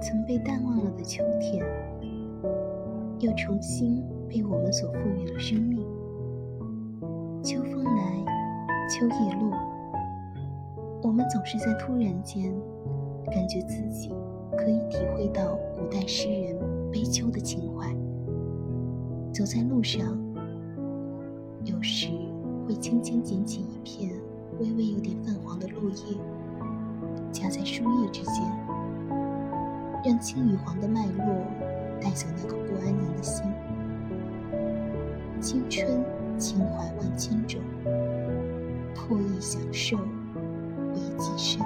[0.00, 1.64] 曾被淡忘了的秋天，
[3.18, 5.80] 又重新被我们所赋予了生命。
[7.42, 8.24] 秋风来，
[8.88, 9.56] 秋叶落，
[11.02, 12.52] 我们总是在突然间，
[13.26, 14.12] 感觉自己
[14.56, 16.56] 可以体会到古代诗人
[16.90, 17.94] 悲秋的情怀。
[19.32, 20.18] 走在路上，
[21.64, 22.08] 有时
[22.66, 24.10] 会轻轻捡起一片
[24.58, 26.16] 微微有点泛黄的落叶，
[27.30, 28.42] 夹在书页之间，
[30.06, 31.24] 让青与黄的脉络
[32.00, 33.44] 带走那颗不安宁的心。
[35.40, 36.04] 青春。
[36.38, 37.62] 情怀万千种，
[38.94, 41.62] 破意享受为己身。